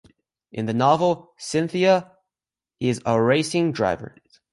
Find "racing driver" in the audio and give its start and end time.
3.21-4.15